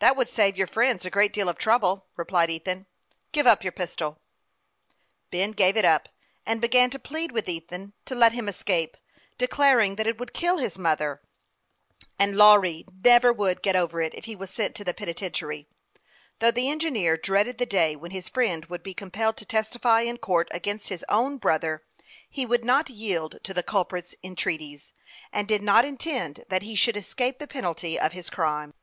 That 0.00 0.14
would 0.14 0.30
save 0.30 0.56
your 0.56 0.68
friends 0.68 1.04
a 1.04 1.10
great 1.10 1.32
deal 1.32 1.48
of 1.48 1.58
trouble," 1.58 2.06
replied 2.14 2.50
Ethan." 2.50 2.86
Give 3.32 3.48
up 3.48 3.64
your 3.64 3.72
pistol!" 3.72 4.20
Ben 5.32 5.50
gave 5.50 5.76
it 5.76 5.84
up, 5.84 6.08
and 6.46 6.60
began 6.60 6.88
to 6.90 7.00
plead 7.00 7.32
with 7.32 7.48
Ethan 7.48 7.94
to 8.04 8.14
let 8.14 8.30
him 8.32 8.48
escape, 8.48 8.96
declaring 9.38 9.96
that 9.96 10.06
it 10.06 10.16
would 10.20 10.32
kill 10.32 10.58
his 10.58 10.78
moth 10.78 11.00
er, 11.00 11.20
and 12.16 12.36
Lawry 12.36 12.84
never 13.02 13.32
would 13.32 13.60
get 13.60 13.74
over 13.74 14.00
it, 14.00 14.14
if 14.14 14.26
he 14.26 14.36
was 14.36 14.50
sent 14.52 14.76
to 14.76 14.84
the 14.84 14.94
penitentiary. 14.94 15.66
Though 16.38 16.52
the 16.52 16.70
engineer 16.70 17.16
dread 17.16 17.48
ed 17.48 17.58
the 17.58 17.66
day 17.66 17.96
when 17.96 18.12
his 18.12 18.28
friend 18.28 18.66
would 18.66 18.84
be 18.84 18.94
compelled 18.94 19.36
to 19.38 19.44
testify 19.44 20.02
in 20.02 20.18
court 20.18 20.46
against 20.52 20.90
his 20.90 21.04
own 21.08 21.38
brother, 21.38 21.82
he 22.30 22.46
would 22.46 22.60
300 22.60 22.72
HASTE 22.72 22.78
AND 22.78 22.86
WASTE, 22.86 22.90
OR 22.90 22.94
not 22.94 23.00
yield 23.32 23.38
to 23.42 23.52
the 23.52 23.64
culprit's 23.64 24.14
entreaties, 24.22 24.92
and 25.32 25.48
did 25.48 25.60
not 25.60 25.84
intend 25.84 26.44
that 26.48 26.62
he 26.62 26.76
should 26.76 26.96
escape 26.96 27.40
the 27.40 27.48
penalty 27.48 27.98
of 27.98 28.12
his 28.12 28.30
crime. 28.30 28.74